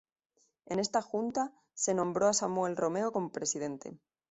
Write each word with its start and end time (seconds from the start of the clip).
En 0.65 0.79
esa 0.79 1.03
junta, 1.03 1.53
se 1.75 1.93
nombró 1.93 2.27
a 2.27 2.33
Samuel 2.33 2.75
Romeo 2.75 3.11
como 3.11 3.31
presidente. 3.31 3.99